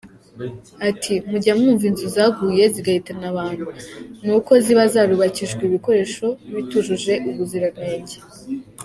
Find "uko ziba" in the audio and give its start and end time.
4.37-4.83